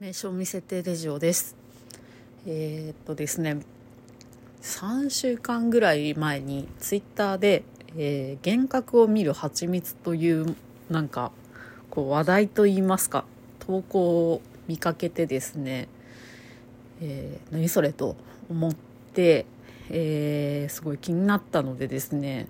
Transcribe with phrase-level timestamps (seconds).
[0.00, 1.54] 名称見せてレジオです。
[2.48, 3.58] えー、っとですね
[4.60, 7.62] 3週間ぐらい前にツイッターで、
[7.96, 10.56] えー、幻覚を見る蜂蜜という
[10.90, 11.30] なんか
[11.90, 13.24] こう話題といいますか
[13.60, 15.86] 投稿を見かけてですね、
[17.00, 18.16] えー、何それと
[18.50, 18.74] 思っ
[19.14, 19.46] て、
[19.90, 22.48] えー、すごい気になったのでですね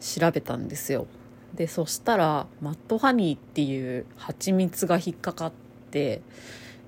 [0.00, 1.06] 調べたんですよ。
[1.54, 5.65] でそしたらマットハニーっていう蜂蜜が引っかかって
[5.96, 6.20] て、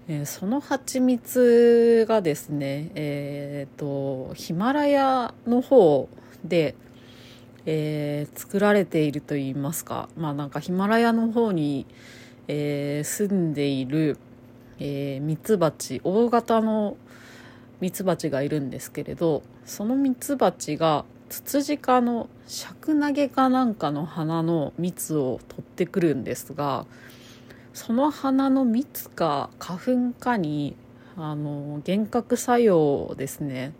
[0.07, 6.11] えー、その蜂蜜がですね、えーと、ヒマラヤの方
[6.45, 6.75] で、
[7.65, 11.87] えー、作られているといいますか、まあ、なんかヒマラヤの方に、
[12.49, 14.19] えー、住んでいる、
[14.79, 16.99] えー、ミツバチ大型の
[17.81, 26.85] ミツバチがいるんですけれどそのミツバチがツツジ科のシャクナゲかなんかの花の蜜を取ってくるんですが
[27.79, 30.75] その花の蜜か花粉かに
[31.17, 33.73] あの幻覚作用をですね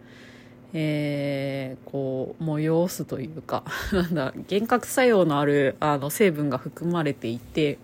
[0.73, 7.79] えー、こう催すというか なんだ幻覚作用のあるあの成分が含まれていて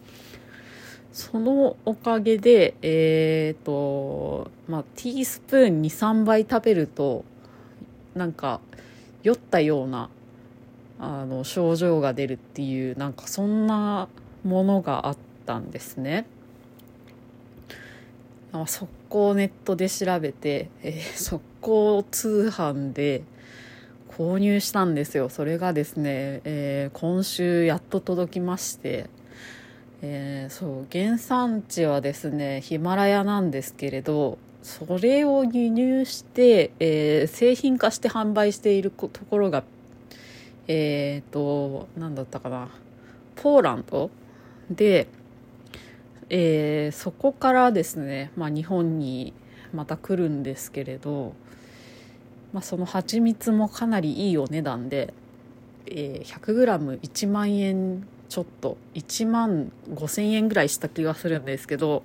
[1.12, 7.25] そのおかげでえ、ー、とまあティースプーン23杯食べると
[8.15, 8.61] なんか
[9.25, 10.11] 酔ったような
[11.01, 14.06] あの症状が出るっていうなんかそんな
[14.45, 16.27] ものがあってったんですね。
[18.67, 23.23] 速攻ネットで調べて、えー、 速攻通販で
[24.09, 29.11] 購入したんですよそれがですね、えー、今週やっと届きまして、
[30.03, 39.65] えー、そう原産地はですねヒマラヤなんですけれどそれを輸入して、えー、製品化して販売しているところが
[40.69, 42.69] えっ、と何だったかな
[43.34, 44.11] ポーランド
[44.70, 45.09] で
[46.30, 49.33] えー、そこからですね、まあ、日本に
[49.72, 51.34] また来るんですけれど、
[52.53, 55.12] まあ、その蜂蜜もかなりいいお値段で、
[55.87, 62.03] えー、100g1 万円ちょっと1万5000円ぐらいした気がするんですけど、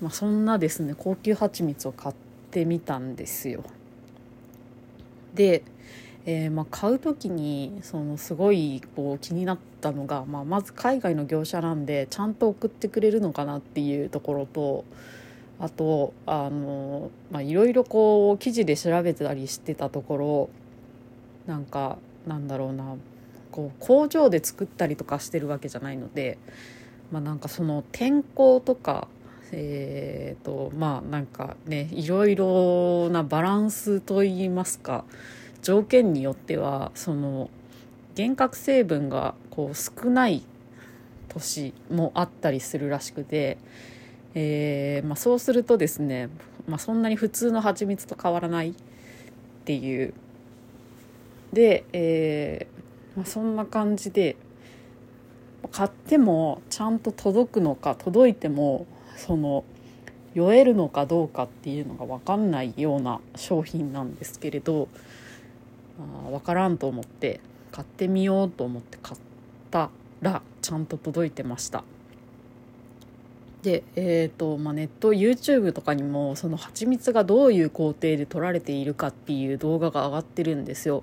[0.00, 2.14] まあ、そんなですね高級蜂蜜を買っ
[2.50, 3.64] てみたんですよ。
[5.34, 5.62] で
[6.26, 14.84] えー、まあ、買う時にそのすごいこう気になったのが、まあ、まず海外の業者なんでちゃんと送ってくれるのかなっていうところと
[15.58, 20.50] あとあの、まあ、いろいろこう記事で調べたりしてたところ
[21.46, 22.96] なんかなんだろうな
[23.50, 26.38] こう工場で作ったりとかしてるわけじゃないので、
[27.12, 29.08] まあ、なんかその天候とか
[29.52, 35.04] えーとまあなんかねいろいろなバランスといいますか
[35.64, 37.48] 条件によってはその
[38.16, 40.44] 幻覚成分がこう少ない
[41.28, 43.56] 年もあったりするらしくて、
[44.34, 46.28] えーまあ、そうするとですね、
[46.68, 48.74] まあ、そんなに普通の蜂蜜と変わらないっ
[49.64, 50.12] ていう。
[51.54, 54.36] で、えーまあ、そんな感じで
[55.72, 58.86] 買ってもちゃんと届くのか届いても
[59.16, 59.64] その
[60.34, 64.88] 酔えるのかどうかっていうのが分かんないような商品なんですけれど
[65.98, 67.40] あ分からんと思って
[67.72, 69.20] 買ってみようと思って買っ
[69.70, 69.90] た
[70.20, 71.84] らちゃんと届いてました。
[73.62, 81.02] でえーとまあ、ネット YouTube とかにもその蜂蜜がどういう工程で取られているかっていう動画が上がってるんですよ。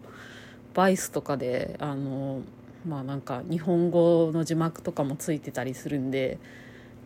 [0.76, 2.42] バイスとかであの
[2.88, 6.38] まあなんか日本語の字幕とかもついてたりするんで、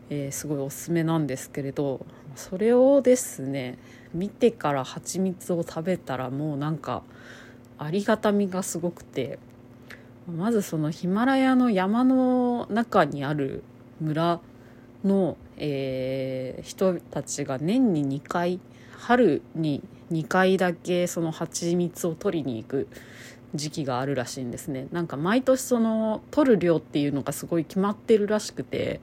[0.10, 3.78] えー、すごいおすすめなんですけれどそれをですね
[4.14, 7.02] 見てから蜂蜜を食べたらもうなんか
[7.78, 9.40] ありがたみがすごくて
[10.28, 13.64] まずそのヒマラヤの山の中にある
[14.02, 14.40] 村
[15.04, 18.60] の、えー、人たちが年に2回
[18.98, 22.88] 春に2回だけその蜂蜜を取りに行く
[23.54, 24.88] 時期があるらしいんですね。
[24.92, 29.00] なんか毎年その取る量っていうのがすごい決まってるらしくて、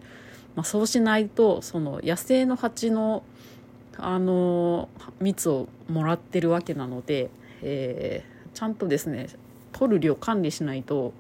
[0.57, 3.23] まあ、そうしないとその野生の蜂の
[3.97, 4.89] あの
[5.21, 7.31] 蜜をもらってるわけなので、
[7.63, 9.29] えちゃんとですね
[9.73, 11.13] 取る量管理しないと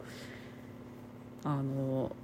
[1.45, 2.15] あの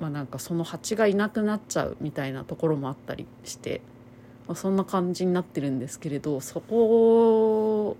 [0.00, 3.80] まあなんかその蜂がいなくなっちゃうみたいなところもあったりして、
[4.46, 7.96] まあ、そんな感じになってるんですけれどそこを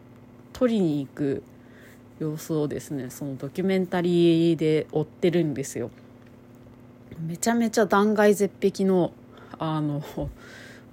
[0.52, 1.42] 取りに行く
[2.18, 5.90] 様子をですねそのドキュメンタリーで追ってるんですよ。
[7.20, 9.12] めちゃめちゃ断崖絶壁の
[9.58, 10.02] あの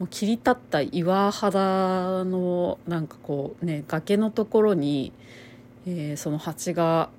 [0.01, 5.13] もう切り立った岩肌のなんかこうね崖のところに
[5.85, 7.09] えー、その蜂が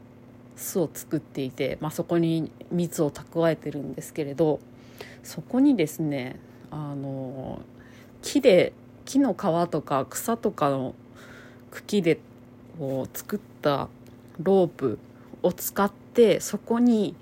[0.56, 4.60] 巣を作っていて、まあ、そこに蜜を蓄えてるんですけれど
[5.22, 6.36] そこにですね
[6.70, 7.60] あの
[8.22, 8.72] 木で
[9.04, 10.94] 木の皮とか草とかの
[11.70, 12.18] 茎で
[12.78, 13.88] こう作った
[14.40, 14.98] ロープ
[15.42, 17.14] を使ってそこに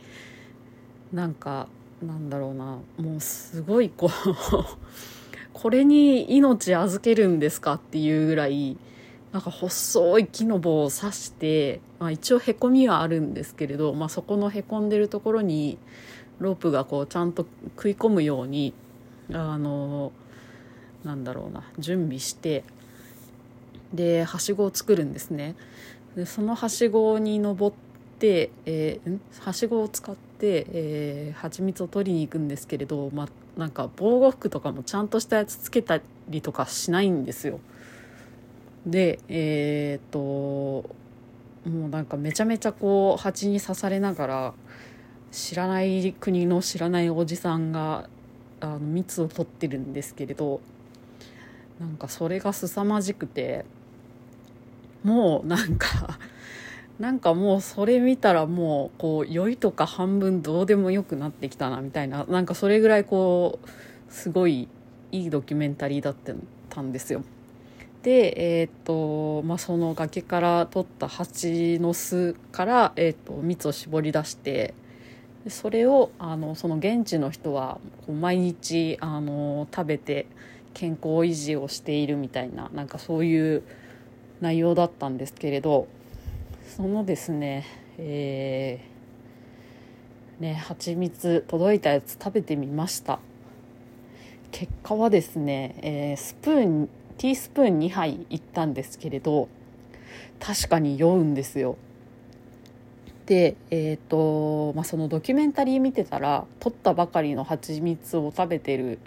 [1.12, 1.68] なんか
[2.02, 4.10] なんだろうなもうすごいこう
[5.52, 8.76] これに命預けるんですかっていうぐらい
[9.32, 15.78] なんか細い木の棒を刺して、まあ、一応へこみはあるんですけれど、まあ、そこのへこんでるところに
[16.40, 17.46] ロープがこうちゃんと
[17.76, 18.74] 食い込むように
[19.32, 20.12] あの
[21.04, 22.64] なんだろうな準備して
[23.92, 25.54] ではしごを作るんですね。
[26.16, 27.76] でそのはしごに登っ
[28.18, 33.28] て、えー、はしごを使って、えー、蜂蜜を取りに行くんですけれど、まあ、
[33.58, 37.60] なんか防護服とかもちゃんとしたやつつけたりとかしないんですよ。
[38.86, 40.20] でえー、っと
[41.68, 44.54] もうなんかめちゃめちゃこう蜂に刺されながら
[45.30, 48.08] 知らない国の知らないおじさんが
[48.60, 50.60] あの蜜を取ってるんですけれど
[51.78, 53.64] なんかそれが凄まじくて
[55.02, 56.18] もうなんか
[56.98, 64.68] なんかもうそれ見たらもうこう酔いとか半分どうでもよくなってきたなみたいななんかそれぐらいこうすごい
[65.12, 66.14] いいドキュメンタリーだっ
[66.68, 67.22] たんですよ。
[68.02, 74.74] で、えーとまあ、その崖から取った蜂の巣から、えーと、蜜を絞り出して
[75.48, 80.26] それをあのその現地の人は毎日あの食べて
[80.72, 83.62] 健康維持をしているみたいななんかそういう
[84.40, 85.86] 内容だったんですけれど
[86.76, 87.66] そのですね
[87.98, 93.18] えー、ね蜂蜜届いたやつ食べてみました。
[94.52, 96.88] 結果はですね、えー、スプーン
[97.20, 99.50] ティースプーン2杯いったんですけれど
[100.38, 101.76] 確かに酔うんですよ。
[103.26, 109.00] でえっ、ー、とまあそのドキュメンタリー見てたら取ったばかりの蜂蜜を食べてる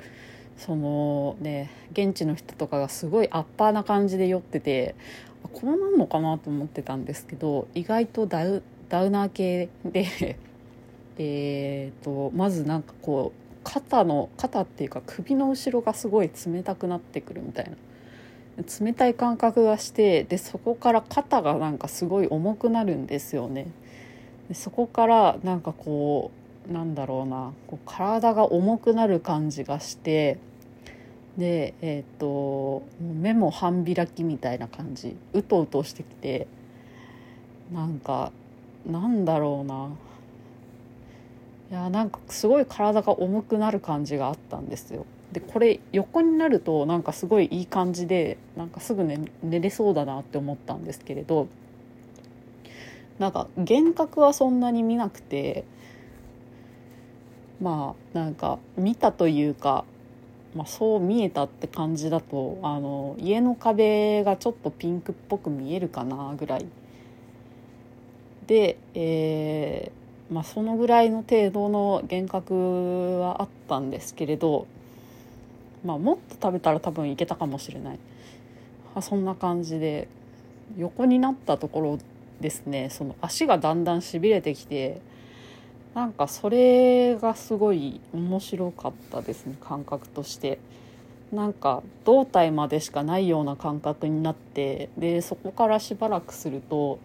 [0.57, 4.93] そのね現地の人とかがすごいアッパーな感じで酔ってて
[5.51, 10.37] こうなんのかなと思ってたんですけど意外とダウダウナー系で
[11.17, 17.71] えーとまずなんかこう肩の肩っていうか首の後ろがすごい冷たくなってくるみたいな。
[18.57, 23.67] 冷たい感覚がしてでそこから肩がなんかすごい重くなるんですよね。
[24.47, 26.31] でそこからなんかこ
[26.69, 30.37] うなんだろうなこう体が重くなる感じがして
[31.37, 35.15] でえっ、と目も半開きみたいな感じ。
[35.33, 36.47] うとうとしてきて
[37.71, 38.31] なんか
[38.85, 39.89] なんだろうな。
[41.71, 45.07] いやなんかすごい体が重くなる感じがあったんですよ。
[45.33, 51.47] でこれ横になるとなんかすごいいい感じでなんかすぐ寝寝れそうだなって思ったんですけれど
[53.17, 55.65] なんか幻覚はそんなに見なくて
[57.59, 59.85] まあなんか見たというか、
[60.55, 66.67] まあ、そう見えたって感じだとあの家の壁がちょっとピンクっぽく見えるかなぐらい。
[68.45, 74.67] で、えーまあ、そのぐらいの程度の幻覚はあったんですけれど
[75.83, 77.99] まあ、もっと食べたら多分いけたかもしれない。
[78.95, 80.07] あそんな感じで。
[80.77, 81.99] 横になったところ
[82.39, 82.89] ですね。
[82.89, 85.01] その足がだんだんしびれてきて
[85.93, 89.55] なんかそれがすごい面白かったですね。
[89.61, 90.59] 感覚として。
[91.31, 96.99] なんか胴体までしかないような感覚になってでそこからしばらくすると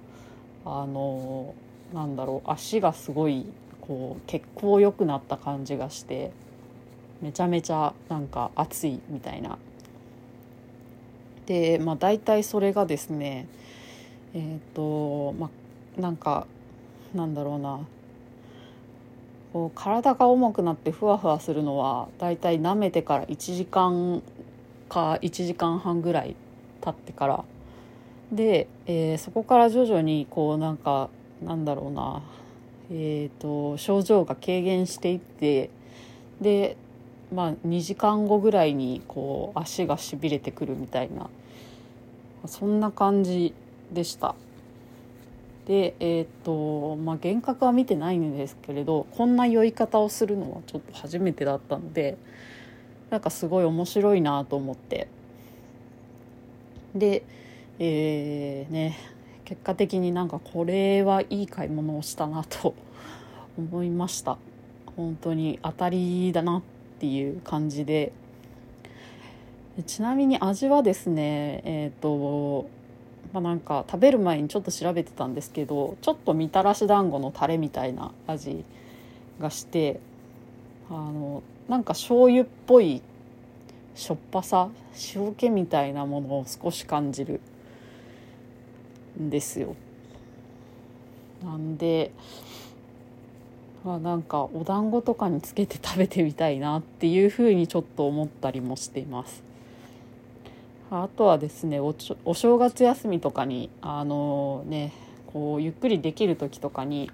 [0.67, 1.55] あの
[1.95, 3.47] なんだろう足がすごい
[3.81, 6.31] こう血行良くなった感じがして。
[7.21, 9.59] めちゃめちゃなんか暑いみたいな。
[11.47, 13.49] でまあ大体それがですね
[14.35, 15.51] えっ、ー、とま
[15.99, 16.47] あなんか
[17.15, 17.81] なんだろうな。
[19.53, 24.23] こう体が重くなってふわふわするのは大体舐めてから1時間
[24.91, 26.37] か1時間半ぐらい
[26.83, 27.45] 経ってから。
[28.31, 31.09] で、えー、そこから徐々にこうなんか
[31.43, 32.23] なんだろうな。
[32.91, 35.71] えーと症状が軽減していって
[36.41, 36.77] で
[37.35, 41.29] まあ、2時間後ぐらいにこう足がしびれてくるみたいな。
[42.47, 43.55] そんな感じ
[43.93, 44.35] でした。
[45.67, 52.17] でえっ、とまあ幻覚は見てないんですけれどこんな酔い方をするのはちょっと初めてだったので
[53.11, 55.09] なんかすごい面白いなと思って。
[56.95, 57.23] で
[57.79, 58.97] えー、ね
[59.45, 62.75] 結果的になんかこれはいい買い物をしたなと
[63.59, 64.39] 思いました。
[64.97, 68.13] 本当に当たりだなってっていう感じで。
[69.87, 72.69] ちなみに味はですねえっ、ー、と
[73.33, 78.65] まあ、なんか食べる前にちょっと調べてたんですけどちょっとみたらし団子のタレみたいな味
[79.39, 80.01] がして
[80.89, 83.03] あのなんか醤油っぽい
[83.95, 84.71] しょっぱさ
[85.15, 87.41] 塩気みたいなものを少し感じる
[89.21, 89.77] んですよ。
[91.45, 92.11] なんで
[93.85, 99.43] あなんかお団子とかにつけて食べてみたいなっていうふうにちょっと思ったりもしています。
[100.91, 101.95] あとはですねお
[102.25, 104.93] お正月休みとかにあのね
[105.27, 107.11] こうゆっくりできる時とかに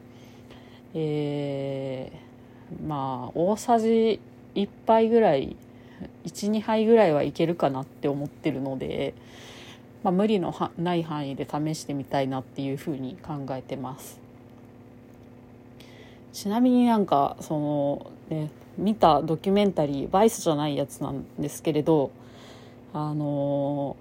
[0.94, 4.21] えー、まあ大さじ
[4.54, 5.56] 1杯ぐらい
[6.25, 9.14] 12杯ぐらいはいけるかなって思ってるので、
[10.02, 14.24] まあ、無理のない範囲で試してみたいなっていうふうに考えてます。
[16.35, 22.11] ちなみになんかその、ね、見たドキュメンタリーバイスじゃないやつなんですけれど
[22.93, 23.97] あの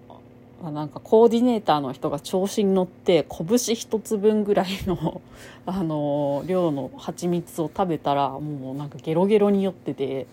[0.63, 5.21] なんかコーディネーターの人が調子に乗って拳一つ分ぐらいの
[5.67, 10.25] あの量の蜂蜜を食べたらもうなんかゲロゲロに酔ってて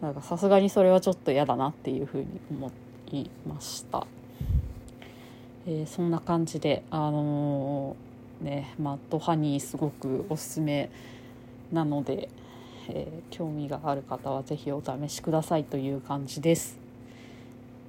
[0.00, 2.70] なんかさすがにそれはちょっと嫌だなっていうふうに思
[3.12, 4.06] いました、
[5.68, 8.11] えー、そんな感じであのー、
[8.42, 10.90] ねマッドハニーすごくおすすめ
[11.72, 12.28] なので、
[12.88, 16.78] えー、興味がある方は是非お試しくださいという感じです、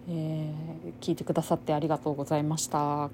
[0.07, 0.49] え
[1.01, 3.09] 聞いてくださってありがとうございました。